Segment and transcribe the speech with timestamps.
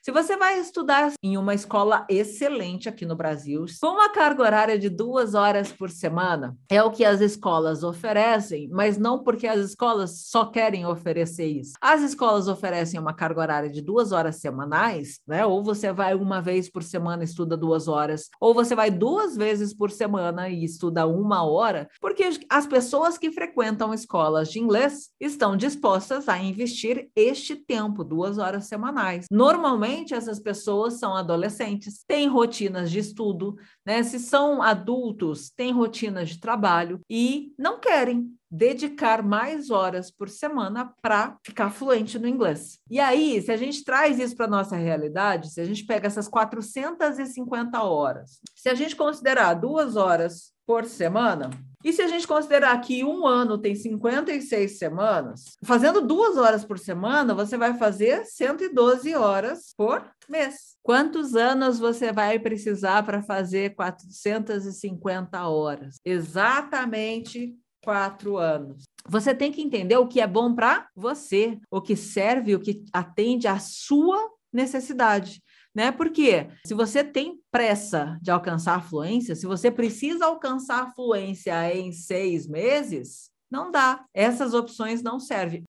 [0.00, 4.78] Se você vai estudar em uma escola excelente aqui no Brasil, com uma carga horária
[4.78, 9.58] de duas horas por semana, é o que as escolas oferecem, mas não porque as
[9.60, 11.72] escolas só querem oferecer isso.
[11.80, 15.44] As escolas oferecem uma carga horária de duas horas semanais, né?
[15.44, 19.36] Ou você vai uma vez por semana e estuda duas horas, ou você vai duas
[19.36, 25.10] vezes por semana e estuda uma hora, porque as pessoas que frequentam escolas de inglês
[25.20, 29.26] estão dispostas a investir este tempo, duas horas semanais.
[29.30, 34.02] Normalmente, essas pessoas são adolescentes, têm rotinas de estudo, né?
[34.02, 40.92] Se são adultos, têm rotinas de trabalho e não querem dedicar mais horas por semana
[41.02, 42.78] para ficar fluente no inglês.
[42.90, 46.28] E aí, se a gente traz isso para nossa realidade, se a gente pega essas
[46.28, 51.48] 450 horas, se a gente considerar duas horas por semana,
[51.82, 56.78] e se a gente considerar que um ano tem 56 semanas, fazendo duas horas por
[56.78, 60.76] semana, você vai fazer 112 horas por mês.
[60.82, 66.00] Quantos anos você vai precisar para fazer 450 horas?
[66.04, 68.82] Exatamente quatro anos.
[69.08, 72.84] Você tem que entender o que é bom para você, o que serve, o que
[72.92, 74.18] atende à sua
[74.52, 75.42] necessidade.
[75.74, 75.92] Né?
[75.92, 81.74] Porque se você tem pressa de alcançar a fluência, se você precisa alcançar a fluência
[81.74, 84.04] em seis meses, não dá.
[84.12, 85.66] Essas opções não servem.